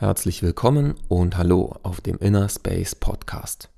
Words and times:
Herzlich 0.00 0.44
willkommen 0.44 0.94
und 1.08 1.36
hallo 1.36 1.74
auf 1.82 2.00
dem 2.00 2.18
Inner 2.18 2.48
Space 2.48 2.94
Podcast. 2.94 3.68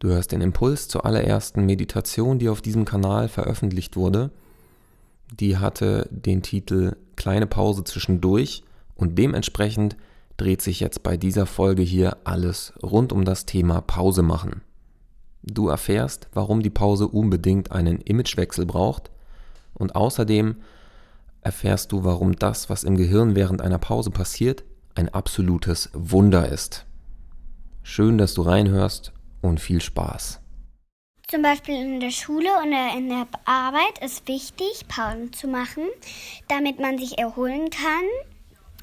Du 0.00 0.08
hörst 0.08 0.32
den 0.32 0.42
Impuls 0.42 0.86
zur 0.86 1.06
allerersten 1.06 1.64
Meditation, 1.64 2.38
die 2.38 2.50
auf 2.50 2.60
diesem 2.60 2.84
Kanal 2.84 3.30
veröffentlicht 3.30 3.96
wurde. 3.96 4.30
Die 5.40 5.56
hatte 5.56 6.10
den 6.10 6.42
Titel 6.42 6.96
Kleine 7.16 7.46
Pause 7.46 7.84
zwischendurch 7.84 8.64
und 8.96 9.16
dementsprechend 9.16 9.96
dreht 10.36 10.60
sich 10.60 10.78
jetzt 10.80 11.02
bei 11.02 11.16
dieser 11.16 11.46
Folge 11.46 11.82
hier 11.82 12.18
alles 12.24 12.74
rund 12.82 13.10
um 13.10 13.24
das 13.24 13.46
Thema 13.46 13.80
Pause 13.80 14.20
machen. 14.20 14.60
Du 15.42 15.68
erfährst, 15.68 16.28
warum 16.34 16.62
die 16.62 16.68
Pause 16.68 17.08
unbedingt 17.08 17.72
einen 17.72 18.02
Imagewechsel 18.02 18.66
braucht 18.66 19.10
und 19.72 19.96
außerdem 19.96 20.56
erfährst 21.40 21.92
du, 21.92 22.04
warum 22.04 22.36
das, 22.36 22.68
was 22.68 22.84
im 22.84 22.98
Gehirn 22.98 23.34
während 23.34 23.62
einer 23.62 23.78
Pause 23.78 24.10
passiert, 24.10 24.62
ein 24.96 25.08
absolutes 25.08 25.90
Wunder 25.92 26.48
ist. 26.48 26.86
Schön, 27.82 28.18
dass 28.18 28.34
du 28.34 28.42
reinhörst 28.42 29.12
und 29.42 29.60
viel 29.60 29.80
Spaß. 29.80 30.40
Zum 31.28 31.42
Beispiel 31.42 31.74
in 31.74 32.00
der 32.00 32.10
Schule 32.10 32.48
oder 32.48 32.96
in 32.96 33.08
der 33.08 33.26
Arbeit 33.44 33.98
ist 34.00 34.26
wichtig, 34.28 34.86
Pausen 34.88 35.32
zu 35.32 35.48
machen, 35.48 35.82
damit 36.48 36.78
man 36.78 36.98
sich 36.98 37.18
erholen 37.18 37.68
kann, 37.70 38.04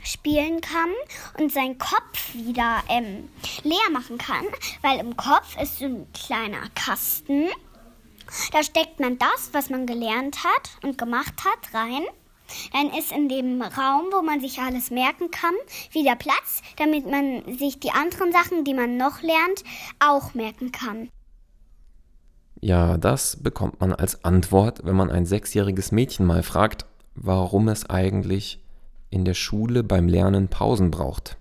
spielen 0.03 0.59
kann 0.59 0.89
und 1.39 1.51
seinen 1.51 1.77
Kopf 1.77 2.33
wieder 2.33 2.83
ähm, 2.89 3.29
leer 3.63 3.89
machen 3.91 4.17
kann, 4.17 4.45
weil 4.81 4.99
im 4.99 5.15
Kopf 5.15 5.59
ist 5.61 5.79
so 5.79 5.85
ein 5.85 6.07
kleiner 6.13 6.69
Kasten. 6.75 7.47
Da 8.51 8.61
steckt 8.61 8.99
man 8.99 9.17
das, 9.17 9.49
was 9.53 9.69
man 9.69 9.85
gelernt 9.85 10.43
hat 10.43 10.71
und 10.83 10.97
gemacht 10.97 11.45
hat, 11.45 11.73
rein. 11.73 12.03
Dann 12.71 12.91
ist 12.97 13.11
in 13.11 13.29
dem 13.29 13.61
Raum, 13.61 14.05
wo 14.11 14.21
man 14.21 14.41
sich 14.41 14.59
alles 14.59 14.91
merken 14.91 15.31
kann, 15.31 15.53
wieder 15.91 16.15
Platz, 16.15 16.61
damit 16.77 17.09
man 17.09 17.57
sich 17.57 17.79
die 17.79 17.91
anderen 17.91 18.31
Sachen, 18.31 18.63
die 18.63 18.73
man 18.73 18.97
noch 18.97 19.21
lernt, 19.21 19.63
auch 19.99 20.33
merken 20.33 20.71
kann. 20.71 21.09
Ja, 22.61 22.97
das 22.97 23.43
bekommt 23.43 23.81
man 23.81 23.93
als 23.93 24.23
Antwort, 24.23 24.85
wenn 24.85 24.95
man 24.95 25.11
ein 25.11 25.25
sechsjähriges 25.25 25.91
Mädchen 25.91 26.25
mal 26.25 26.43
fragt, 26.43 26.85
warum 27.13 27.67
es 27.67 27.89
eigentlich 27.89 28.63
in 29.09 29.25
der 29.25 29.33
Schule 29.33 29.83
beim 29.83 30.07
Lernen 30.07 30.47
Pausen 30.47 30.89
braucht. 30.89 31.37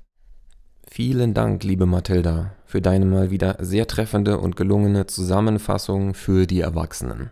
Vielen 0.91 1.33
Dank, 1.33 1.65
liebe 1.65 1.87
Mathilda, 1.87 2.55
für 2.67 2.83
deine 2.83 3.07
mal 3.07 3.31
wieder 3.31 3.57
sehr 3.61 3.87
treffende 3.87 4.39
und 4.39 4.57
gelungene 4.57 5.07
Zusammenfassung 5.07 6.13
für 6.13 6.47
die 6.47 6.61
Erwachsenen. 6.61 7.31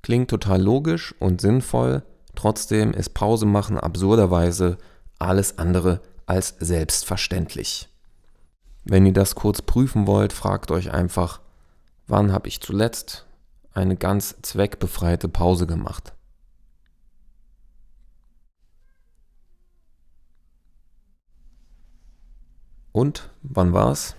Klingt 0.00 0.30
total 0.30 0.62
logisch 0.62 1.14
und 1.18 1.40
sinnvoll, 1.40 2.02
Trotzdem 2.36 2.92
ist 2.92 3.14
Pause 3.14 3.46
machen 3.46 3.80
absurderweise 3.80 4.78
alles 5.18 5.58
andere 5.58 6.02
als 6.26 6.54
selbstverständlich. 6.60 7.88
Wenn 8.84 9.06
ihr 9.06 9.12
das 9.12 9.34
kurz 9.34 9.62
prüfen 9.62 10.06
wollt, 10.06 10.32
fragt 10.32 10.70
euch 10.70 10.92
einfach, 10.92 11.40
wann 12.06 12.32
habe 12.32 12.46
ich 12.46 12.60
zuletzt 12.60 13.26
eine 13.72 13.96
ganz 13.96 14.36
zweckbefreite 14.42 15.28
Pause 15.28 15.66
gemacht? 15.66 16.12
Und 22.92 23.30
wann 23.42 23.72
war's? 23.72 24.14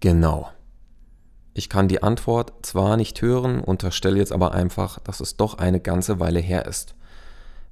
Genau. 0.00 0.50
Ich 1.54 1.68
kann 1.68 1.88
die 1.88 2.02
Antwort 2.02 2.52
zwar 2.64 2.96
nicht 2.96 3.20
hören, 3.20 3.60
unterstelle 3.60 4.18
jetzt 4.18 4.32
aber 4.32 4.52
einfach, 4.52 5.00
dass 5.00 5.20
es 5.20 5.36
doch 5.36 5.54
eine 5.54 5.80
ganze 5.80 6.20
Weile 6.20 6.40
her 6.40 6.66
ist. 6.66 6.94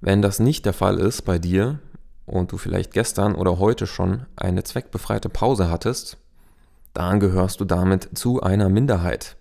Wenn 0.07 0.23
das 0.23 0.39
nicht 0.39 0.65
der 0.65 0.73
Fall 0.73 1.01
ist 1.01 1.23
bei 1.23 1.41
dir 1.41 1.81
und 2.27 2.53
du 2.53 2.59
vielleicht 2.59 2.93
gestern 2.93 3.35
oder 3.35 3.59
heute 3.59 3.89
schon 3.89 4.25
eine 4.37 4.63
zweckbefreite 4.63 5.29
Pause 5.29 5.69
hattest, 5.69 6.17
dann 6.95 7.19
gehörst 7.19 7.59
du 7.59 7.65
damit 7.65 8.17
zu 8.17 8.41
einer 8.41 8.69
Minderheit. 8.69 9.37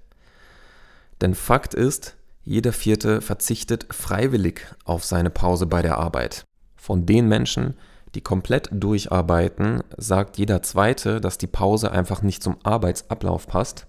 Denn 1.21 1.35
Fakt 1.35 1.75
ist, 1.75 2.15
jeder 2.43 2.73
Vierte 2.73 3.21
verzichtet 3.21 3.85
freiwillig 3.91 4.61
auf 4.85 5.05
seine 5.05 5.29
Pause 5.29 5.67
bei 5.67 5.83
der 5.83 5.99
Arbeit. 5.99 6.45
Von 6.75 7.05
den 7.05 7.27
Menschen, 7.27 7.75
die 8.15 8.21
komplett 8.21 8.69
durcharbeiten, 8.71 9.83
sagt 9.97 10.39
jeder 10.39 10.63
Zweite, 10.63 11.21
dass 11.21 11.37
die 11.37 11.45
Pause 11.45 11.91
einfach 11.91 12.23
nicht 12.23 12.41
zum 12.41 12.57
Arbeitsablauf 12.63 13.45
passt. 13.45 13.85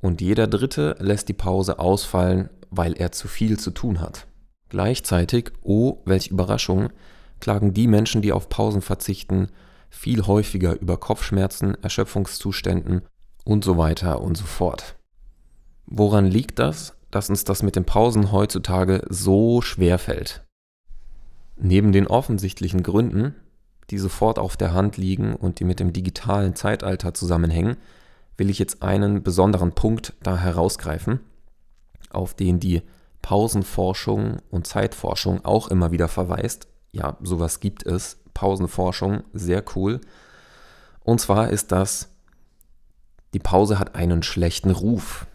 Und 0.00 0.20
jeder 0.20 0.48
Dritte 0.48 0.96
lässt 0.98 1.28
die 1.28 1.32
Pause 1.32 1.78
ausfallen, 1.78 2.50
weil 2.70 2.94
er 2.94 3.12
zu 3.12 3.28
viel 3.28 3.56
zu 3.60 3.70
tun 3.70 4.00
hat. 4.00 4.27
Gleichzeitig, 4.68 5.52
oh, 5.62 5.98
welche 6.04 6.30
Überraschung, 6.30 6.90
klagen 7.40 7.72
die 7.72 7.86
Menschen, 7.86 8.22
die 8.22 8.32
auf 8.32 8.48
Pausen 8.48 8.82
verzichten, 8.82 9.48
viel 9.90 10.26
häufiger 10.26 10.78
über 10.78 10.98
Kopfschmerzen, 10.98 11.76
Erschöpfungszuständen 11.82 13.02
und 13.44 13.64
so 13.64 13.78
weiter 13.78 14.20
und 14.20 14.36
so 14.36 14.44
fort. 14.44 14.96
Woran 15.86 16.26
liegt 16.26 16.58
das, 16.58 16.96
dass 17.10 17.30
uns 17.30 17.44
das 17.44 17.62
mit 17.62 17.76
den 17.76 17.84
Pausen 17.84 18.30
heutzutage 18.30 19.02
so 19.08 19.62
schwer 19.62 19.98
fällt? 19.98 20.44
Neben 21.56 21.92
den 21.92 22.06
offensichtlichen 22.06 22.82
Gründen, 22.82 23.34
die 23.90 23.98
sofort 23.98 24.38
auf 24.38 24.56
der 24.56 24.74
Hand 24.74 24.98
liegen 24.98 25.34
und 25.34 25.60
die 25.60 25.64
mit 25.64 25.80
dem 25.80 25.94
digitalen 25.94 26.54
Zeitalter 26.54 27.14
zusammenhängen, 27.14 27.78
will 28.36 28.50
ich 28.50 28.58
jetzt 28.58 28.82
einen 28.82 29.22
besonderen 29.22 29.72
Punkt 29.72 30.12
da 30.22 30.36
herausgreifen, 30.36 31.20
auf 32.10 32.34
den 32.34 32.60
die 32.60 32.82
Pausenforschung 33.22 34.38
und 34.50 34.66
Zeitforschung 34.66 35.44
auch 35.44 35.68
immer 35.68 35.90
wieder 35.90 36.08
verweist. 36.08 36.68
Ja, 36.92 37.16
sowas 37.22 37.60
gibt 37.60 37.84
es. 37.86 38.18
Pausenforschung, 38.34 39.24
sehr 39.32 39.64
cool. 39.74 40.00
Und 41.00 41.20
zwar 41.20 41.50
ist 41.50 41.72
das, 41.72 42.08
die 43.34 43.38
Pause 43.38 43.78
hat 43.78 43.94
einen 43.94 44.22
schlechten 44.22 44.70
Ruf. 44.70 45.26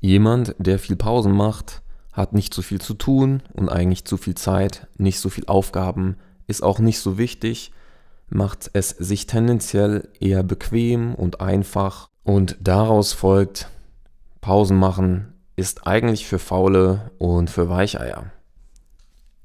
Jemand, 0.00 0.54
der 0.58 0.78
viel 0.78 0.96
Pausen 0.96 1.32
macht, 1.32 1.82
hat 2.12 2.32
nicht 2.32 2.54
so 2.54 2.62
viel 2.62 2.80
zu 2.80 2.94
tun 2.94 3.42
und 3.52 3.68
eigentlich 3.68 4.04
zu 4.04 4.16
viel 4.16 4.34
Zeit, 4.34 4.86
nicht 4.96 5.18
so 5.18 5.28
viel 5.28 5.46
Aufgaben, 5.46 6.16
ist 6.46 6.62
auch 6.62 6.78
nicht 6.78 7.00
so 7.00 7.18
wichtig, 7.18 7.72
macht 8.28 8.70
es 8.72 8.90
sich 8.90 9.26
tendenziell 9.26 10.08
eher 10.20 10.42
bequem 10.42 11.14
und 11.14 11.40
einfach 11.40 12.08
und 12.22 12.56
daraus 12.60 13.12
folgt, 13.12 13.68
Pausen 14.40 14.76
machen 14.76 15.33
ist 15.56 15.86
eigentlich 15.86 16.26
für 16.26 16.38
Faule 16.38 17.10
und 17.18 17.50
für 17.50 17.68
Weicheier. 17.68 18.32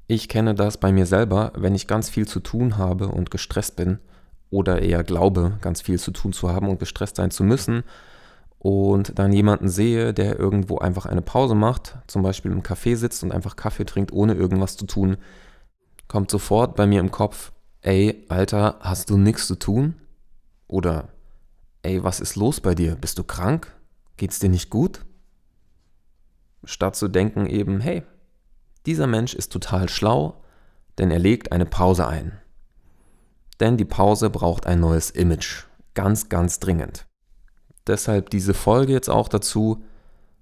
Ich 0.06 0.28
kenne 0.28 0.54
das 0.54 0.78
bei 0.78 0.90
mir 0.90 1.06
selber, 1.06 1.52
wenn 1.54 1.74
ich 1.74 1.86
ganz 1.86 2.08
viel 2.10 2.26
zu 2.26 2.40
tun 2.40 2.78
habe 2.78 3.08
und 3.08 3.30
gestresst 3.30 3.76
bin 3.76 4.00
oder 4.50 4.82
eher 4.82 5.04
glaube, 5.04 5.58
ganz 5.60 5.82
viel 5.82 6.00
zu 6.00 6.10
tun 6.10 6.32
zu 6.32 6.50
haben 6.50 6.68
und 6.68 6.80
gestresst 6.80 7.16
sein 7.16 7.30
zu 7.30 7.44
müssen 7.44 7.84
und 8.58 9.18
dann 9.18 9.32
jemanden 9.32 9.68
sehe, 9.68 10.12
der 10.12 10.38
irgendwo 10.38 10.78
einfach 10.78 11.06
eine 11.06 11.22
Pause 11.22 11.54
macht, 11.54 11.96
zum 12.08 12.22
Beispiel 12.22 12.50
im 12.50 12.62
Café 12.62 12.96
sitzt 12.96 13.22
und 13.22 13.32
einfach 13.32 13.56
Kaffee 13.56 13.86
trinkt, 13.86 14.12
ohne 14.12 14.34
irgendwas 14.34 14.76
zu 14.76 14.86
tun, 14.86 15.16
kommt 16.08 16.30
sofort 16.30 16.74
bei 16.74 16.86
mir 16.86 17.00
im 17.00 17.12
Kopf, 17.12 17.52
ey, 17.80 18.26
Alter, 18.28 18.76
hast 18.80 19.10
du 19.10 19.16
nichts 19.16 19.46
zu 19.46 19.54
tun? 19.54 19.94
Oder, 20.66 21.08
ey, 21.82 22.02
was 22.02 22.20
ist 22.20 22.36
los 22.36 22.60
bei 22.60 22.74
dir? 22.74 22.96
Bist 22.96 23.18
du 23.18 23.24
krank? 23.24 23.72
Geht's 24.16 24.40
dir 24.40 24.50
nicht 24.50 24.68
gut? 24.68 25.06
Statt 26.64 26.96
zu 26.96 27.08
denken 27.08 27.46
eben, 27.46 27.80
hey, 27.80 28.02
dieser 28.86 29.06
Mensch 29.06 29.34
ist 29.34 29.52
total 29.52 29.88
schlau, 29.88 30.42
denn 30.98 31.10
er 31.10 31.18
legt 31.18 31.52
eine 31.52 31.66
Pause 31.66 32.06
ein. 32.06 32.38
Denn 33.60 33.76
die 33.76 33.84
Pause 33.84 34.30
braucht 34.30 34.66
ein 34.66 34.80
neues 34.80 35.10
Image, 35.10 35.64
ganz, 35.94 36.28
ganz 36.28 36.60
dringend. 36.60 37.06
Deshalb 37.86 38.30
diese 38.30 38.54
Folge 38.54 38.92
jetzt 38.92 39.10
auch 39.10 39.28
dazu, 39.28 39.82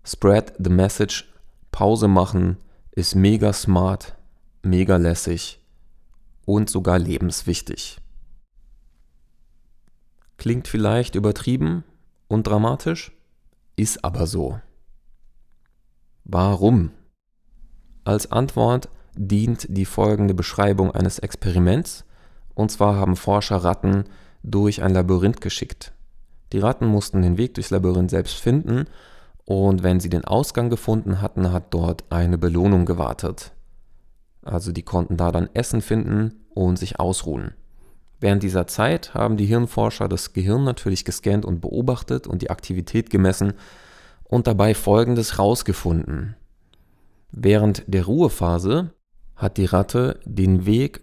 spread 0.04 0.52
the 0.58 0.70
message, 0.70 1.32
Pause 1.72 2.08
machen 2.08 2.58
ist 2.92 3.14
mega 3.14 3.52
smart, 3.52 4.16
mega 4.62 4.96
lässig 4.96 5.60
und 6.44 6.70
sogar 6.70 6.98
lebenswichtig. 6.98 7.98
Klingt 10.36 10.68
vielleicht 10.68 11.14
übertrieben 11.14 11.84
und 12.28 12.46
dramatisch, 12.46 13.12
ist 13.76 14.04
aber 14.04 14.26
so. 14.26 14.60
Warum? 16.30 16.90
Als 18.04 18.30
Antwort 18.30 18.90
dient 19.16 19.66
die 19.70 19.86
folgende 19.86 20.34
Beschreibung 20.34 20.90
eines 20.90 21.18
Experiments, 21.18 22.04
und 22.54 22.70
zwar 22.70 22.96
haben 22.96 23.16
Forscher 23.16 23.56
Ratten 23.56 24.04
durch 24.42 24.82
ein 24.82 24.92
Labyrinth 24.92 25.40
geschickt. 25.40 25.94
Die 26.52 26.58
Ratten 26.58 26.86
mussten 26.86 27.22
den 27.22 27.38
Weg 27.38 27.54
durchs 27.54 27.70
Labyrinth 27.70 28.10
selbst 28.10 28.34
finden, 28.34 28.84
und 29.46 29.82
wenn 29.82 30.00
sie 30.00 30.10
den 30.10 30.26
Ausgang 30.26 30.68
gefunden 30.68 31.22
hatten, 31.22 31.50
hat 31.50 31.72
dort 31.72 32.04
eine 32.10 32.36
Belohnung 32.36 32.84
gewartet. 32.84 33.52
Also 34.42 34.70
die 34.70 34.82
konnten 34.82 35.16
da 35.16 35.32
dann 35.32 35.48
Essen 35.54 35.80
finden 35.80 36.44
und 36.50 36.78
sich 36.78 37.00
ausruhen. 37.00 37.54
Während 38.20 38.42
dieser 38.42 38.66
Zeit 38.66 39.14
haben 39.14 39.38
die 39.38 39.46
Hirnforscher 39.46 40.08
das 40.08 40.34
Gehirn 40.34 40.64
natürlich 40.64 41.06
gescannt 41.06 41.46
und 41.46 41.62
beobachtet 41.62 42.26
und 42.26 42.42
die 42.42 42.50
Aktivität 42.50 43.08
gemessen, 43.08 43.54
und 44.28 44.46
dabei 44.46 44.74
Folgendes 44.74 45.38
rausgefunden. 45.38 46.36
Während 47.32 47.82
der 47.86 48.04
Ruhephase 48.04 48.92
hat 49.34 49.56
die 49.56 49.64
Ratte 49.64 50.20
den 50.24 50.66
Weg 50.66 51.02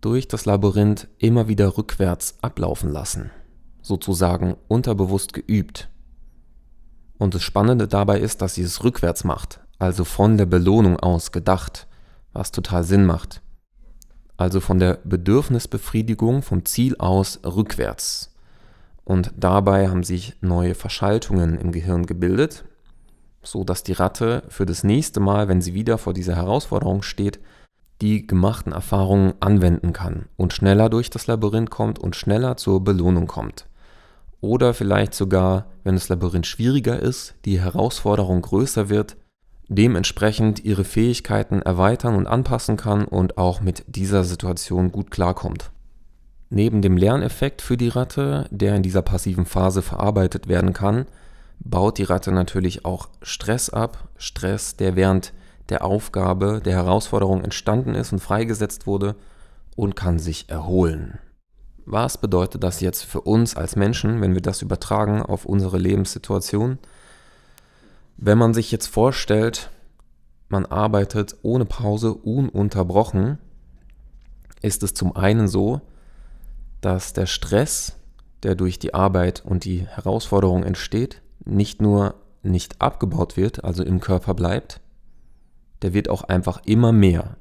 durch 0.00 0.28
das 0.28 0.44
Labyrinth 0.44 1.08
immer 1.18 1.48
wieder 1.48 1.78
rückwärts 1.78 2.36
ablaufen 2.42 2.90
lassen, 2.90 3.30
sozusagen 3.80 4.56
unterbewusst 4.68 5.32
geübt. 5.32 5.88
Und 7.18 7.34
das 7.34 7.42
Spannende 7.42 7.86
dabei 7.86 8.18
ist, 8.18 8.42
dass 8.42 8.56
sie 8.56 8.62
es 8.62 8.82
rückwärts 8.82 9.22
macht, 9.22 9.60
also 9.78 10.04
von 10.04 10.36
der 10.36 10.46
Belohnung 10.46 10.98
aus 10.98 11.30
gedacht, 11.30 11.86
was 12.32 12.50
total 12.50 12.82
Sinn 12.82 13.06
macht. 13.06 13.42
Also 14.36 14.60
von 14.60 14.80
der 14.80 14.98
Bedürfnisbefriedigung 15.04 16.42
vom 16.42 16.64
Ziel 16.64 16.96
aus 16.96 17.38
rückwärts. 17.44 18.31
Und 19.04 19.32
dabei 19.36 19.88
haben 19.88 20.04
sich 20.04 20.36
neue 20.40 20.74
Verschaltungen 20.74 21.58
im 21.58 21.72
Gehirn 21.72 22.06
gebildet, 22.06 22.64
so 23.42 23.64
dass 23.64 23.82
die 23.82 23.92
Ratte 23.92 24.44
für 24.48 24.66
das 24.66 24.84
nächste 24.84 25.20
Mal, 25.20 25.48
wenn 25.48 25.60
sie 25.60 25.74
wieder 25.74 25.98
vor 25.98 26.14
dieser 26.14 26.36
Herausforderung 26.36 27.02
steht, 27.02 27.40
die 28.00 28.26
gemachten 28.26 28.72
Erfahrungen 28.72 29.34
anwenden 29.40 29.92
kann 29.92 30.26
und 30.36 30.52
schneller 30.52 30.88
durch 30.88 31.10
das 31.10 31.26
Labyrinth 31.26 31.70
kommt 31.70 31.98
und 31.98 32.16
schneller 32.16 32.56
zur 32.56 32.82
Belohnung 32.82 33.26
kommt. 33.26 33.66
Oder 34.40 34.74
vielleicht 34.74 35.14
sogar, 35.14 35.66
wenn 35.84 35.94
das 35.94 36.08
Labyrinth 36.08 36.46
schwieriger 36.46 36.98
ist, 36.98 37.34
die 37.44 37.60
Herausforderung 37.60 38.42
größer 38.42 38.88
wird, 38.88 39.16
dementsprechend 39.68 40.64
ihre 40.64 40.84
Fähigkeiten 40.84 41.62
erweitern 41.62 42.16
und 42.16 42.26
anpassen 42.26 42.76
kann 42.76 43.04
und 43.04 43.38
auch 43.38 43.60
mit 43.60 43.84
dieser 43.86 44.24
Situation 44.24 44.90
gut 44.90 45.12
klarkommt. 45.12 45.70
Neben 46.54 46.82
dem 46.82 46.98
Lerneffekt 46.98 47.62
für 47.62 47.78
die 47.78 47.88
Ratte, 47.88 48.46
der 48.50 48.76
in 48.76 48.82
dieser 48.82 49.00
passiven 49.00 49.46
Phase 49.46 49.80
verarbeitet 49.80 50.48
werden 50.48 50.74
kann, 50.74 51.06
baut 51.60 51.96
die 51.96 52.02
Ratte 52.02 52.30
natürlich 52.30 52.84
auch 52.84 53.08
Stress 53.22 53.70
ab, 53.70 54.10
Stress, 54.18 54.76
der 54.76 54.94
während 54.94 55.32
der 55.70 55.82
Aufgabe, 55.82 56.60
der 56.62 56.74
Herausforderung 56.74 57.42
entstanden 57.42 57.94
ist 57.94 58.12
und 58.12 58.18
freigesetzt 58.18 58.86
wurde 58.86 59.16
und 59.76 59.96
kann 59.96 60.18
sich 60.18 60.50
erholen. 60.50 61.18
Was 61.86 62.18
bedeutet 62.18 62.62
das 62.62 62.80
jetzt 62.80 63.06
für 63.06 63.22
uns 63.22 63.56
als 63.56 63.74
Menschen, 63.74 64.20
wenn 64.20 64.34
wir 64.34 64.42
das 64.42 64.60
übertragen 64.60 65.22
auf 65.22 65.46
unsere 65.46 65.78
Lebenssituation? 65.78 66.76
Wenn 68.18 68.36
man 68.36 68.52
sich 68.52 68.70
jetzt 68.70 68.88
vorstellt, 68.88 69.70
man 70.50 70.66
arbeitet 70.66 71.34
ohne 71.40 71.64
Pause 71.64 72.12
ununterbrochen, 72.12 73.38
ist 74.60 74.82
es 74.82 74.92
zum 74.92 75.16
einen 75.16 75.48
so, 75.48 75.80
dass 76.82 77.14
der 77.14 77.26
Stress, 77.26 77.96
der 78.42 78.54
durch 78.54 78.78
die 78.78 78.92
Arbeit 78.92 79.42
und 79.44 79.64
die 79.64 79.86
Herausforderung 79.86 80.64
entsteht, 80.64 81.22
nicht 81.44 81.80
nur 81.80 82.16
nicht 82.42 82.82
abgebaut 82.82 83.36
wird, 83.36 83.64
also 83.64 83.82
im 83.82 84.00
Körper 84.00 84.34
bleibt, 84.34 84.80
der 85.80 85.94
wird 85.94 86.08
auch 86.08 86.24
einfach 86.24 86.60
immer 86.64 86.92
mehr. 86.92 87.36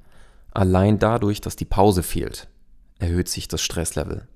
Allein 0.52 1.00
dadurch, 1.00 1.42
dass 1.42 1.56
die 1.56 1.66
Pause 1.66 2.04
fehlt, 2.04 2.48
erhöht 3.00 3.28
sich 3.28 3.48
das 3.48 3.62
Stresslevel. 3.62 4.28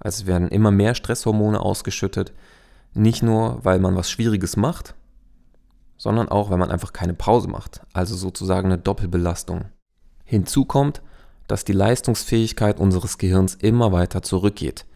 Also 0.00 0.26
werden 0.26 0.48
immer 0.48 0.70
mehr 0.70 0.94
Stresshormone 0.94 1.60
ausgeschüttet, 1.60 2.32
nicht 2.92 3.22
nur, 3.22 3.64
weil 3.64 3.78
man 3.78 3.94
was 3.94 4.10
Schwieriges 4.10 4.56
macht, 4.56 4.94
sondern 5.96 6.28
auch, 6.28 6.50
weil 6.50 6.58
man 6.58 6.70
einfach 6.70 6.92
keine 6.92 7.14
Pause 7.14 7.48
macht, 7.48 7.82
also 7.92 8.16
sozusagen 8.16 8.66
eine 8.66 8.78
Doppelbelastung. 8.78 9.66
Hinzu 10.24 10.64
kommt, 10.64 11.02
dass 11.50 11.64
die 11.64 11.72
Leistungsfähigkeit 11.72 12.78
unseres 12.78 13.18
Gehirns 13.18 13.56
immer 13.56 13.90
weiter 13.90 14.22
zurückgeht, 14.22 14.86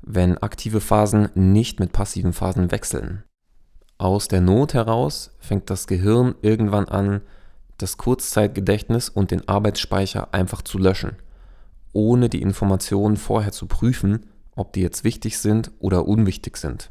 wenn 0.00 0.38
aktive 0.38 0.80
Phasen 0.80 1.28
nicht 1.34 1.80
mit 1.80 1.92
passiven 1.92 2.32
Phasen 2.32 2.70
wechseln. 2.70 3.24
Aus 3.98 4.26
der 4.26 4.40
Not 4.40 4.72
heraus 4.72 5.36
fängt 5.38 5.68
das 5.68 5.86
Gehirn 5.86 6.34
irgendwann 6.40 6.86
an, 6.88 7.20
das 7.76 7.98
Kurzzeitgedächtnis 7.98 9.10
und 9.10 9.30
den 9.30 9.46
Arbeitsspeicher 9.48 10.32
einfach 10.32 10.62
zu 10.62 10.78
löschen, 10.78 11.16
ohne 11.92 12.30
die 12.30 12.40
Informationen 12.40 13.18
vorher 13.18 13.52
zu 13.52 13.66
prüfen, 13.66 14.24
ob 14.56 14.72
die 14.72 14.80
jetzt 14.80 15.04
wichtig 15.04 15.36
sind 15.36 15.72
oder 15.78 16.08
unwichtig 16.08 16.56
sind. 16.56 16.90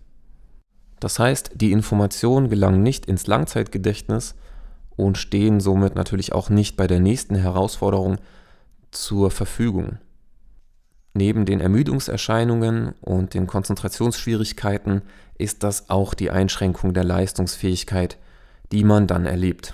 Das 0.99 1.17
heißt, 1.17 1.53
die 1.55 1.71
Informationen 1.71 2.49
gelangen 2.49 2.83
nicht 2.83 3.07
ins 3.07 3.25
Langzeitgedächtnis 3.25 4.35
und 4.95 5.17
stehen 5.17 5.59
somit 5.59 5.95
natürlich 5.95 6.33
auch 6.33 6.51
nicht 6.51 6.77
bei 6.77 6.85
der 6.85 6.99
nächsten 6.99 7.33
Herausforderung 7.33 8.17
zur 8.91 9.31
Verfügung. 9.31 9.97
Neben 11.13 11.45
den 11.45 11.61
Ermüdungserscheinungen 11.61 12.93
und 13.01 13.33
den 13.33 13.47
Konzentrationsschwierigkeiten 13.47 15.01
ist 15.37 15.63
das 15.63 15.89
auch 15.89 16.13
die 16.13 16.29
Einschränkung 16.29 16.93
der 16.93 17.03
Leistungsfähigkeit, 17.03 18.17
die 18.71 18.83
man 18.83 19.07
dann 19.07 19.25
erlebt. 19.25 19.73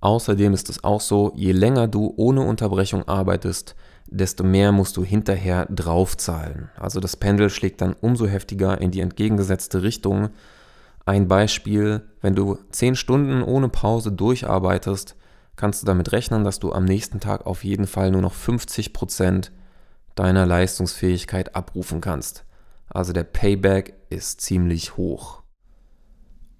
Außerdem 0.00 0.52
ist 0.52 0.68
es 0.68 0.84
auch 0.84 1.00
so, 1.00 1.32
je 1.36 1.52
länger 1.52 1.88
du 1.88 2.12
ohne 2.16 2.42
Unterbrechung 2.42 3.06
arbeitest, 3.08 3.76
desto 4.08 4.44
mehr 4.44 4.72
musst 4.72 4.96
du 4.96 5.04
hinterher 5.04 5.66
draufzahlen. 5.66 6.70
Also 6.76 7.00
das 7.00 7.16
Pendel 7.16 7.50
schlägt 7.50 7.80
dann 7.80 7.94
umso 8.00 8.26
heftiger 8.26 8.80
in 8.80 8.90
die 8.90 9.00
entgegengesetzte 9.00 9.82
Richtung. 9.82 10.30
Ein 11.04 11.28
Beispiel, 11.28 12.02
wenn 12.20 12.34
du 12.34 12.58
10 12.70 12.96
Stunden 12.96 13.42
ohne 13.42 13.68
Pause 13.68 14.12
durcharbeitest, 14.12 15.16
kannst 15.56 15.82
du 15.82 15.86
damit 15.86 16.12
rechnen, 16.12 16.44
dass 16.44 16.58
du 16.58 16.72
am 16.72 16.84
nächsten 16.84 17.20
Tag 17.20 17.46
auf 17.46 17.64
jeden 17.64 17.86
Fall 17.86 18.10
nur 18.10 18.22
noch 18.22 18.34
50 18.34 18.92
Prozent 18.92 19.52
deiner 20.14 20.46
Leistungsfähigkeit 20.46 21.54
abrufen 21.54 22.00
kannst. 22.00 22.44
Also 22.88 23.12
der 23.12 23.24
Payback 23.24 23.94
ist 24.08 24.40
ziemlich 24.40 24.96
hoch. 24.96 25.42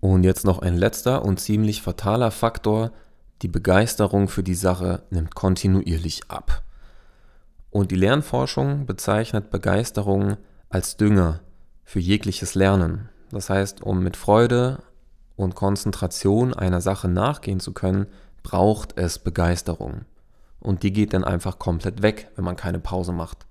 Und 0.01 0.25
jetzt 0.25 0.45
noch 0.45 0.59
ein 0.59 0.77
letzter 0.77 1.25
und 1.25 1.41
ziemlich 1.41 1.83
fataler 1.83 2.31
Faktor, 2.31 2.93
die 3.43 3.49
Begeisterung 3.49 4.29
für 4.29 4.43
die 4.43 4.55
Sache 4.55 5.03
nimmt 5.11 5.35
kontinuierlich 5.35 6.23
ab. 6.29 6.63
Und 7.71 7.91
die 7.91 7.97
Lernforschung 7.97 8.87
bezeichnet 8.87 9.51
Begeisterung 9.51 10.37
als 10.69 10.97
Dünger 10.97 11.41
für 11.85 12.01
jegliches 12.01 12.55
Lernen. 12.55 13.09
Das 13.31 13.51
heißt, 13.51 13.83
um 13.83 14.03
mit 14.03 14.17
Freude 14.17 14.83
und 15.37 15.55
Konzentration 15.55 16.55
einer 16.55 16.81
Sache 16.81 17.09
nachgehen 17.09 17.61
zu 17.61 17.73
können, 17.73 18.07
braucht 18.47 18.99
es 18.99 19.19
Begeisterung. 19.19 20.05
Und 20.61 20.83
die 20.83 20.93
geht 20.93 21.13
dann 21.13 21.25
einfach 21.25 21.59
komplett 21.59 22.03
weg, 22.03 22.29
wenn 22.37 22.45
man 22.45 22.57
keine 22.57 22.79
Pause 22.79 23.13
macht. 23.13 23.47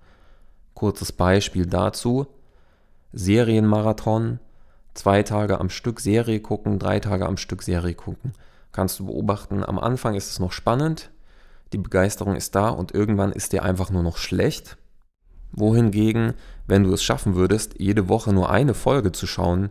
Kurzes 0.73 1.11
Beispiel 1.11 1.65
dazu. 1.65 2.27
Serienmarathon, 3.13 4.39
zwei 4.93 5.23
Tage 5.23 5.59
am 5.59 5.69
Stück 5.69 5.99
Serie 6.01 6.41
gucken, 6.41 6.79
drei 6.79 6.99
Tage 6.99 7.25
am 7.25 7.37
Stück 7.37 7.63
Serie 7.63 7.93
gucken 7.93 8.33
kannst 8.75 8.99
du 8.99 9.05
beobachten, 9.05 9.63
am 9.63 9.79
Anfang 9.79 10.15
ist 10.15 10.29
es 10.29 10.39
noch 10.39 10.51
spannend, 10.51 11.09
die 11.71 11.77
Begeisterung 11.77 12.35
ist 12.35 12.55
da 12.55 12.69
und 12.69 12.93
irgendwann 12.93 13.31
ist 13.31 13.53
dir 13.53 13.63
einfach 13.63 13.89
nur 13.89 14.03
noch 14.03 14.17
schlecht. 14.17 14.77
Wohingegen, 15.53 16.33
wenn 16.67 16.83
du 16.83 16.91
es 16.91 17.01
schaffen 17.01 17.35
würdest, 17.35 17.79
jede 17.79 18.09
Woche 18.09 18.33
nur 18.33 18.49
eine 18.49 18.73
Folge 18.73 19.13
zu 19.13 19.27
schauen, 19.27 19.69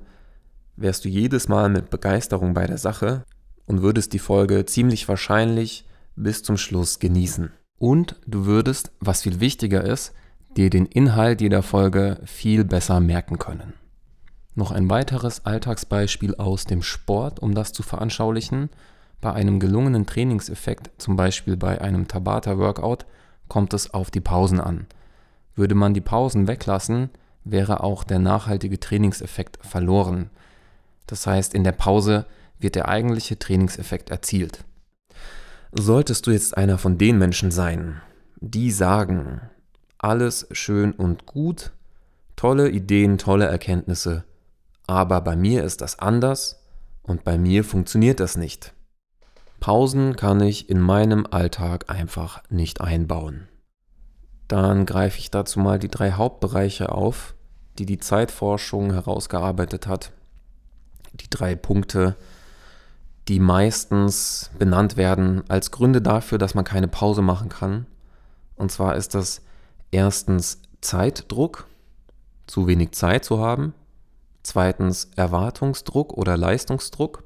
wärst 0.77 1.05
du 1.05 1.11
jedes 1.11 1.49
Mal 1.49 1.69
mit 1.69 1.91
Begeisterung 1.91 2.55
bei 2.55 2.67
der 2.67 2.79
Sache 2.79 3.25
und 3.67 3.83
würdest 3.83 4.13
die 4.13 4.19
Folge 4.19 4.65
ziemlich 4.67 5.09
wahrscheinlich 5.09 5.85
bis 6.17 6.43
zum 6.43 6.57
Schluss 6.57 6.99
genießen. 6.99 7.51
Und 7.79 8.17
du 8.27 8.47
würdest, 8.47 8.93
was 9.01 9.23
viel 9.23 9.41
wichtiger 9.41 9.85
ist, 9.85 10.13
dir 10.57 10.71
den 10.71 10.87
Inhalt 10.87 11.41
jeder 11.41 11.63
Folge 11.63 12.21
viel 12.25 12.65
besser 12.65 13.01
merken 13.01 13.39
können. 13.39 13.75
Noch 14.55 14.71
ein 14.71 14.89
weiteres 14.89 15.45
Alltagsbeispiel 15.45 16.37
aus 16.37 16.65
dem 16.65 16.83
Sport, 16.83 17.41
um 17.41 17.55
das 17.55 17.73
zu 17.73 17.83
veranschaulichen. 17.83 18.71
Bei 19.21 19.33
einem 19.33 19.59
gelungenen 19.59 20.07
Trainingseffekt, 20.07 20.93
zum 20.99 21.17
Beispiel 21.17 21.57
bei 21.57 21.81
einem 21.81 22.07
Tabata-Workout, 22.07 23.07
kommt 23.49 23.75
es 23.75 23.93
auf 23.93 24.11
die 24.11 24.21
Pausen 24.21 24.61
an. 24.61 24.87
Würde 25.57 25.75
man 25.75 25.95
die 25.95 26.01
Pausen 26.01 26.47
weglassen, 26.47 27.11
wäre 27.45 27.83
auch 27.83 28.05
der 28.05 28.19
nachhaltige 28.21 28.79
Trainingseffekt 28.79 29.59
verloren. 29.65 30.31
Das 31.07 31.27
heißt, 31.27 31.53
in 31.55 31.65
der 31.65 31.73
Pause 31.73 32.27
wird 32.59 32.75
der 32.75 32.89
eigentliche 32.89 33.39
Trainingseffekt 33.39 34.11
erzielt. 34.11 34.65
Solltest 35.73 36.27
du 36.27 36.31
jetzt 36.31 36.57
einer 36.57 36.79
von 36.79 36.99
den 36.99 37.19
Menschen 37.19 37.51
sein, 37.51 38.01
die 38.41 38.71
sagen, 38.71 39.41
alles 39.99 40.47
schön 40.53 40.93
und 40.93 41.27
gut, 41.27 41.73
tolle 42.37 42.71
Ideen, 42.71 43.19
tolle 43.19 43.47
Erkenntnisse, 43.47 44.25
aber 44.87 45.21
bei 45.21 45.35
mir 45.35 45.65
ist 45.65 45.81
das 45.81 45.99
anders 45.99 46.63
und 47.03 47.25
bei 47.25 47.39
mir 47.39 47.65
funktioniert 47.65 48.21
das 48.21 48.37
nicht. 48.37 48.73
Pausen 49.61 50.17
kann 50.17 50.41
ich 50.41 50.69
in 50.69 50.79
meinem 50.79 51.27
Alltag 51.31 51.89
einfach 51.89 52.43
nicht 52.51 52.81
einbauen. 52.81 53.49
Dann 54.47 54.85
greife 54.85 55.19
ich 55.19 55.31
dazu 55.31 55.59
mal 55.59 55.79
die 55.79 55.89
drei 55.89 56.13
Hauptbereiche 56.13 56.93
auf, 56.93 57.35
die 57.79 57.87
die 57.87 57.99
Zeitforschung 57.99 58.93
herausgearbeitet 58.93 59.87
hat. 59.87 60.13
Die 61.15 61.31
drei 61.31 61.55
Punkte, 61.55 62.17
die 63.29 63.41
meistens 63.41 64.51
benannt 64.59 64.97
werden 64.97 65.43
als 65.49 65.71
Gründe 65.71 66.03
dafür, 66.03 66.39
dass 66.39 66.55
man 66.55 66.65
keine 66.65 66.89
Pause 66.89 67.23
machen 67.23 67.49
kann. 67.49 67.87
Und 68.57 68.71
zwar 68.71 68.97
ist 68.97 69.15
das 69.15 69.43
erstens 69.91 70.61
Zeitdruck, 70.81 71.67
zu 72.47 72.67
wenig 72.67 72.93
Zeit 72.93 73.25
zu 73.25 73.39
haben. 73.39 73.73
Zweitens 74.43 75.09
Erwartungsdruck 75.17 76.13
oder 76.13 76.37
Leistungsdruck 76.37 77.25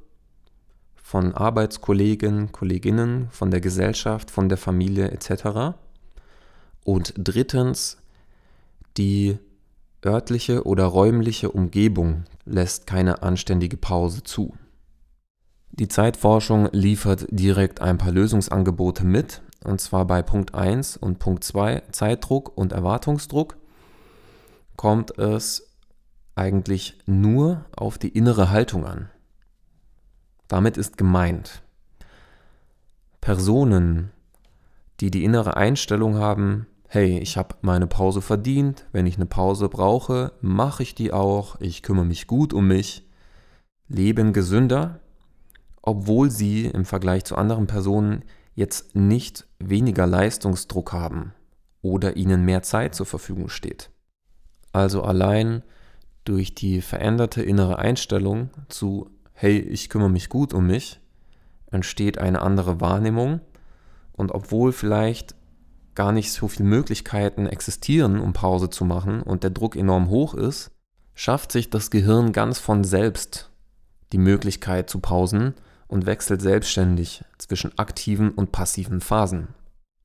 von 0.94 1.34
Arbeitskollegen, 1.34 2.52
Kolleginnen, 2.52 3.28
von 3.30 3.50
der 3.50 3.60
Gesellschaft, 3.60 4.30
von 4.30 4.48
der 4.48 4.58
Familie 4.58 5.10
etc. 5.10 5.76
Und 6.84 7.14
drittens, 7.16 7.96
die 8.96 9.38
örtliche 10.04 10.64
oder 10.64 10.84
räumliche 10.84 11.50
Umgebung 11.50 12.24
lässt 12.44 12.86
keine 12.86 13.22
anständige 13.22 13.76
Pause 13.76 14.22
zu. 14.22 14.54
Die 15.70 15.88
Zeitforschung 15.88 16.68
liefert 16.72 17.26
direkt 17.30 17.80
ein 17.80 17.98
paar 17.98 18.12
Lösungsangebote 18.12 19.04
mit, 19.04 19.42
und 19.64 19.80
zwar 19.80 20.06
bei 20.06 20.22
Punkt 20.22 20.54
1 20.54 20.96
und 20.96 21.18
Punkt 21.18 21.44
2 21.44 21.82
Zeitdruck 21.92 22.56
und 22.56 22.72
Erwartungsdruck 22.72 23.56
kommt 24.76 25.18
es 25.18 25.68
eigentlich 26.34 26.98
nur 27.06 27.64
auf 27.76 27.98
die 27.98 28.10
innere 28.10 28.50
Haltung 28.50 28.86
an. 28.86 29.10
Damit 30.46 30.76
ist 30.76 30.96
gemeint, 30.96 31.62
Personen, 33.20 34.10
die 35.00 35.10
die 35.10 35.24
innere 35.24 35.56
Einstellung 35.56 36.16
haben, 36.16 36.66
hey, 36.88 37.18
ich 37.18 37.36
habe 37.36 37.56
meine 37.60 37.86
Pause 37.86 38.22
verdient, 38.22 38.86
wenn 38.92 39.06
ich 39.06 39.16
eine 39.16 39.26
Pause 39.26 39.68
brauche, 39.68 40.32
mache 40.40 40.82
ich 40.82 40.94
die 40.94 41.12
auch, 41.12 41.60
ich 41.60 41.82
kümmere 41.82 42.06
mich 42.06 42.26
gut 42.26 42.54
um 42.54 42.68
mich, 42.68 43.06
leben 43.88 44.32
gesünder, 44.32 45.00
obwohl 45.82 46.30
sie 46.30 46.66
im 46.66 46.84
Vergleich 46.84 47.24
zu 47.24 47.36
anderen 47.36 47.66
Personen 47.66 48.24
jetzt 48.54 48.96
nicht 48.96 49.46
weniger 49.58 50.06
Leistungsdruck 50.06 50.92
haben 50.92 51.32
oder 51.82 52.16
ihnen 52.16 52.44
mehr 52.44 52.62
Zeit 52.62 52.94
zur 52.94 53.06
Verfügung 53.06 53.48
steht. 53.48 53.90
Also 54.72 55.02
allein 55.02 55.62
durch 56.24 56.54
die 56.54 56.82
veränderte 56.82 57.42
innere 57.42 57.78
Einstellung 57.78 58.50
zu, 58.68 59.10
hey, 59.32 59.58
ich 59.58 59.88
kümmere 59.88 60.10
mich 60.10 60.28
gut 60.28 60.52
um 60.52 60.66
mich, 60.66 61.00
entsteht 61.70 62.18
eine 62.18 62.42
andere 62.42 62.80
Wahrnehmung 62.80 63.40
und 64.12 64.32
obwohl 64.32 64.72
vielleicht 64.72 65.34
gar 65.94 66.12
nicht 66.12 66.32
so 66.32 66.48
viele 66.48 66.68
Möglichkeiten 66.68 67.46
existieren, 67.46 68.20
um 68.20 68.32
Pause 68.32 68.70
zu 68.70 68.84
machen 68.84 69.22
und 69.22 69.42
der 69.42 69.50
Druck 69.50 69.74
enorm 69.74 70.10
hoch 70.10 70.34
ist, 70.34 70.70
schafft 71.14 71.50
sich 71.50 71.70
das 71.70 71.90
Gehirn 71.90 72.32
ganz 72.32 72.58
von 72.58 72.84
selbst 72.84 73.50
die 74.12 74.18
Möglichkeit 74.18 74.90
zu 74.90 75.00
pausen 75.00 75.54
und 75.88 76.06
wechselt 76.06 76.40
selbstständig 76.40 77.24
zwischen 77.38 77.76
aktiven 77.78 78.30
und 78.30 78.52
passiven 78.52 79.00
Phasen. 79.00 79.48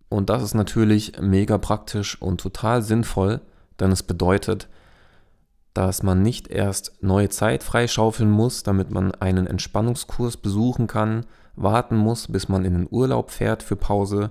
Und 0.09 0.29
das 0.29 0.43
ist 0.43 0.53
natürlich 0.53 1.13
mega 1.21 1.57
praktisch 1.57 2.21
und 2.21 2.39
total 2.39 2.81
sinnvoll, 2.81 3.41
denn 3.79 3.91
es 3.91 4.03
bedeutet, 4.03 4.69
dass 5.73 6.03
man 6.03 6.21
nicht 6.21 6.49
erst 6.49 7.01
neue 7.01 7.29
Zeit 7.29 7.63
freischaufeln 7.63 8.29
muss, 8.29 8.63
damit 8.63 8.91
man 8.91 9.11
einen 9.11 9.47
Entspannungskurs 9.47 10.37
besuchen 10.37 10.87
kann, 10.87 11.25
warten 11.55 11.97
muss, 11.97 12.27
bis 12.27 12.47
man 12.47 12.63
in 12.63 12.73
den 12.73 12.87
Urlaub 12.89 13.31
fährt 13.31 13.63
für 13.63 13.75
Pause 13.75 14.29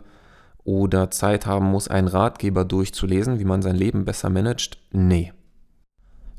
oder 0.65 1.11
Zeit 1.11 1.47
haben 1.47 1.67
muss, 1.67 1.89
einen 1.89 2.09
Ratgeber 2.09 2.65
durchzulesen, 2.65 3.41
wie 3.41 3.45
man 3.45 3.63
sein 3.63 3.77
Leben 3.77 4.05
besser 4.05 4.31
managt. 4.31 4.79
Nee. 4.93 5.33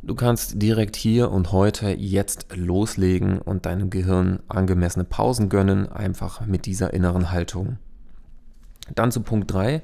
Du 0.05 0.15
kannst 0.15 0.61
direkt 0.61 0.97
hier 0.97 1.31
und 1.31 1.53
heute 1.53 1.91
jetzt 1.91 2.47
loslegen 2.53 3.39
und 3.39 3.65
deinem 3.65 3.89
Gehirn 3.89 4.39
angemessene 4.49 5.05
Pausen 5.05 5.47
gönnen, 5.47 5.89
einfach 5.89 6.45
mit 6.45 6.65
dieser 6.65 6.93
inneren 6.93 7.31
Haltung. 7.31 7.77
Dann 8.93 9.13
zu 9.13 9.21
Punkt 9.21 9.49
3. 9.53 9.81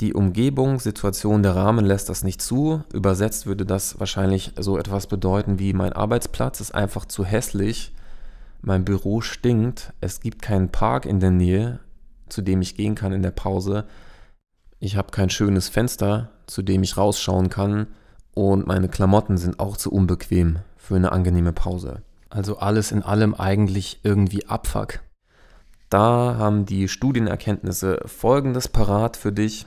Die 0.00 0.14
Umgebung, 0.14 0.80
Situation, 0.80 1.44
der 1.44 1.54
Rahmen 1.54 1.84
lässt 1.84 2.08
das 2.08 2.24
nicht 2.24 2.42
zu. 2.42 2.82
Übersetzt 2.92 3.46
würde 3.46 3.64
das 3.64 4.00
wahrscheinlich 4.00 4.52
so 4.58 4.76
etwas 4.76 5.06
bedeuten 5.06 5.60
wie 5.60 5.74
mein 5.74 5.92
Arbeitsplatz 5.92 6.60
ist 6.60 6.74
einfach 6.74 7.04
zu 7.04 7.24
hässlich, 7.24 7.94
mein 8.62 8.84
Büro 8.84 9.20
stinkt, 9.20 9.92
es 10.00 10.20
gibt 10.20 10.42
keinen 10.42 10.70
Park 10.70 11.06
in 11.06 11.20
der 11.20 11.30
Nähe, 11.30 11.78
zu 12.28 12.42
dem 12.42 12.62
ich 12.62 12.74
gehen 12.74 12.96
kann 12.96 13.12
in 13.12 13.22
der 13.22 13.30
Pause. 13.30 13.84
Ich 14.80 14.96
habe 14.96 15.12
kein 15.12 15.30
schönes 15.30 15.68
Fenster, 15.68 16.30
zu 16.48 16.62
dem 16.62 16.82
ich 16.82 16.96
rausschauen 16.96 17.48
kann 17.48 17.86
und 18.34 18.66
meine 18.66 18.88
Klamotten 18.88 19.36
sind 19.36 19.60
auch 19.60 19.76
zu 19.76 19.92
unbequem 19.92 20.60
für 20.76 20.96
eine 20.96 21.12
angenehme 21.12 21.52
Pause. 21.52 22.02
Also 22.28 22.58
alles 22.58 22.92
in 22.92 23.02
allem 23.02 23.34
eigentlich 23.34 24.00
irgendwie 24.02 24.46
Abfuck. 24.46 25.00
Da 25.88 26.36
haben 26.38 26.66
die 26.66 26.88
Studienerkenntnisse 26.88 28.00
folgendes 28.06 28.68
parat 28.68 29.16
für 29.16 29.32
dich. 29.32 29.66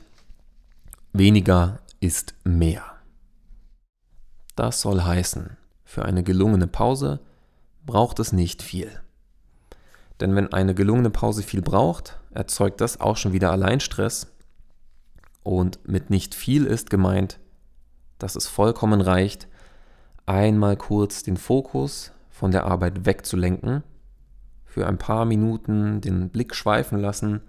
Weniger 1.11 1.79
ist 1.99 2.33
mehr. 2.45 2.83
Das 4.55 4.81
soll 4.81 5.01
heißen, 5.01 5.57
für 5.83 6.05
eine 6.05 6.23
gelungene 6.23 6.67
Pause 6.67 7.19
braucht 7.85 8.19
es 8.19 8.31
nicht 8.31 8.61
viel. 8.61 8.89
Denn 10.21 10.35
wenn 10.35 10.53
eine 10.53 10.73
gelungene 10.73 11.09
Pause 11.09 11.43
viel 11.43 11.61
braucht, 11.61 12.17
erzeugt 12.31 12.79
das 12.79 13.01
auch 13.01 13.17
schon 13.17 13.33
wieder 13.33 13.51
Alleinstress. 13.51 14.27
Und 15.43 15.85
mit 15.87 16.09
nicht 16.09 16.35
viel 16.35 16.65
ist 16.65 16.89
gemeint, 16.89 17.39
dass 18.17 18.35
es 18.35 18.47
vollkommen 18.47 19.01
reicht, 19.01 19.47
einmal 20.25 20.77
kurz 20.77 21.23
den 21.23 21.37
Fokus 21.37 22.11
von 22.29 22.51
der 22.51 22.65
Arbeit 22.65 23.05
wegzulenken, 23.05 23.83
für 24.65 24.87
ein 24.87 24.97
paar 24.97 25.25
Minuten 25.25 26.01
den 26.01 26.29
Blick 26.29 26.55
schweifen 26.55 26.99
lassen, 26.99 27.41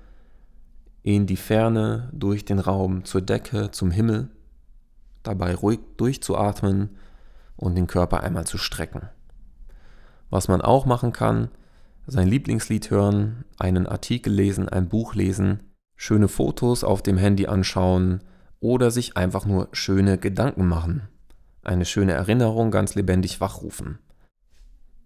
in 1.03 1.27
die 1.27 1.37
Ferne, 1.37 2.11
durch 2.13 2.45
den 2.45 2.59
Raum, 2.59 3.05
zur 3.05 3.21
Decke, 3.21 3.71
zum 3.71 3.91
Himmel, 3.91 4.29
dabei 5.23 5.55
ruhig 5.55 5.81
durchzuatmen 5.97 6.91
und 7.57 7.75
den 7.75 7.87
Körper 7.87 8.23
einmal 8.23 8.47
zu 8.47 8.59
strecken. 8.59 9.09
Was 10.31 10.49
man 10.49 10.61
auch 10.61 10.87
machen 10.87 11.13
kann, 11.13 11.49
sein 12.07 12.29
Lieblingslied 12.29 12.91
hören, 12.91 13.45
einen 13.59 13.87
Artikel 13.87 14.33
lesen, 14.33 14.69
ein 14.69 14.89
Buch 14.89 15.15
lesen, 15.15 15.63
schöne 15.97 16.29
Fotos 16.29 16.85
auf 16.85 17.03
dem 17.03 17.17
Handy 17.17 17.47
anschauen 17.47 18.21
oder 18.65 18.91
sich 18.91 19.19
einfach 19.19 19.45
nur 19.45 19.69
schöne 19.73 20.17
Gedanken 20.17 20.67
machen, 20.67 21.07
eine 21.65 21.85
schöne 21.85 22.13
Erinnerung 22.13 22.71
ganz 22.71 22.95
lebendig 22.95 23.39
wachrufen. 23.39 23.99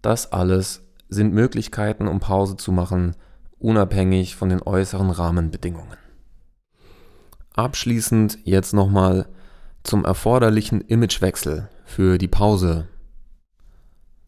Das 0.01 0.31
alles 0.31 0.87
sind 1.09 1.33
Möglichkeiten, 1.33 2.07
um 2.07 2.21
Pause 2.21 2.55
zu 2.55 2.71
machen, 2.71 3.17
unabhängig 3.57 4.37
von 4.37 4.47
den 4.47 4.61
äußeren 4.61 5.09
Rahmenbedingungen. 5.09 5.97
Abschließend 7.53 8.39
jetzt 8.45 8.73
nochmal 8.73 9.27
zum 9.83 10.05
erforderlichen 10.05 10.79
Imagewechsel 10.79 11.67
für 11.83 12.17
die 12.17 12.29
Pause. 12.29 12.87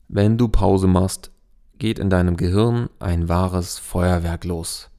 Wenn 0.10 0.38
du 0.38 0.50
Pause 0.50 0.88
machst, 0.88 1.32
geht 1.78 2.00
in 2.00 2.10
deinem 2.10 2.36
Gehirn 2.36 2.90
ein 3.00 3.30
wahres 3.30 3.80
Feuerwerk 3.80 4.44
los. 4.44 4.90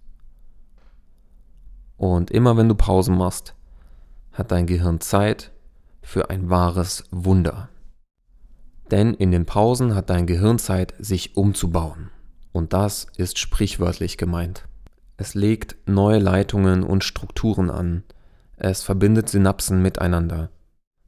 Und 1.99 2.31
immer 2.31 2.57
wenn 2.57 2.71
du 2.71 2.75
Pausen 2.75 3.19
machst, 3.19 3.55
hat 4.33 4.51
dein 4.51 4.67
Gehirn 4.67 5.01
Zeit 5.01 5.51
für 6.03 6.31
ein 6.31 6.51
wahres 6.51 7.05
Wunder. 7.11 7.69
Denn 8.91 9.15
in 9.15 9.31
den 9.31 9.47
Pausen 9.47 9.95
hat 9.95 10.11
dein 10.11 10.27
Gehirn 10.27 10.59
Zeit, 10.59 10.95
sich 10.99 11.37
umzubauen. 11.37 12.11
Und 12.53 12.73
das 12.73 13.07
ist 13.17 13.39
sprichwörtlich 13.39 14.19
gemeint. 14.19 14.67
Es 15.17 15.35
legt 15.35 15.77
neue 15.87 16.19
Leitungen 16.19 16.83
und 16.83 17.05
Strukturen 17.05 17.71
an. 17.71 18.03
Es 18.57 18.83
verbindet 18.83 19.29
Synapsen 19.29 19.81
miteinander. 19.81 20.51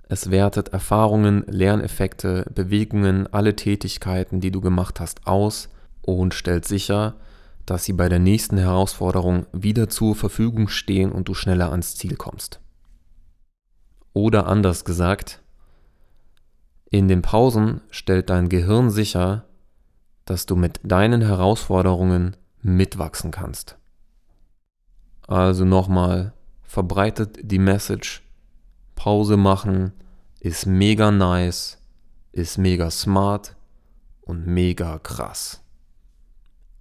Es 0.08 0.30
wertet 0.30 0.68
Erfahrungen, 0.68 1.44
Lerneffekte, 1.46 2.46
Bewegungen, 2.54 3.26
alle 3.32 3.56
Tätigkeiten, 3.56 4.40
die 4.40 4.50
du 4.50 4.60
gemacht 4.60 5.00
hast, 5.00 5.26
aus 5.26 5.68
und 6.02 6.34
stellt 6.34 6.66
sicher, 6.66 7.16
dass 7.66 7.84
sie 7.84 7.94
bei 7.94 8.08
der 8.08 8.18
nächsten 8.18 8.58
Herausforderung 8.58 9.46
wieder 9.52 9.88
zur 9.88 10.14
Verfügung 10.14 10.68
stehen 10.68 11.10
und 11.10 11.28
du 11.28 11.34
schneller 11.34 11.70
ans 11.70 11.96
Ziel 11.96 12.16
kommst. 12.16 12.60
Oder 14.14 14.46
anders 14.46 14.86
gesagt, 14.86 15.42
in 16.88 17.08
den 17.08 17.20
Pausen 17.20 17.82
stellt 17.90 18.30
dein 18.30 18.48
Gehirn 18.48 18.90
sicher, 18.90 19.44
dass 20.24 20.46
du 20.46 20.56
mit 20.56 20.80
deinen 20.82 21.20
Herausforderungen 21.20 22.36
mitwachsen 22.62 23.30
kannst. 23.30 23.76
Also 25.26 25.66
nochmal, 25.66 26.32
verbreitet 26.62 27.38
die 27.42 27.58
Message, 27.58 28.22
Pause 28.94 29.36
machen 29.36 29.92
ist 30.40 30.66
mega 30.66 31.10
nice, 31.10 31.78
ist 32.32 32.58
mega 32.58 32.90
smart 32.90 33.56
und 34.20 34.46
mega 34.46 34.98
krass. 34.98 35.62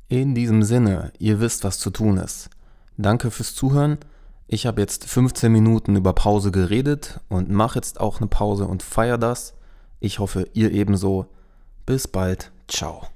In 0.09 0.35
diesem 0.35 0.63
Sinne, 0.63 1.13
ihr 1.17 1.39
wisst, 1.39 1.63
was 1.63 1.79
zu 1.79 1.89
tun 1.89 2.17
ist. 2.17 2.49
Danke 2.97 3.31
fürs 3.31 3.55
Zuhören. 3.55 3.97
Ich 4.47 4.65
habe 4.65 4.81
jetzt 4.81 5.05
15 5.05 5.51
Minuten 5.51 5.95
über 5.95 6.13
Pause 6.13 6.51
geredet 6.51 7.19
und 7.29 7.49
mache 7.49 7.79
jetzt 7.79 7.99
auch 7.99 8.19
eine 8.19 8.27
Pause 8.27 8.65
und 8.65 8.83
feier 8.83 9.17
das. 9.17 9.53
Ich 9.99 10.19
hoffe, 10.19 10.47
ihr 10.53 10.71
ebenso. 10.71 11.27
Bis 11.85 12.07
bald. 12.07 12.51
Ciao. 12.67 13.12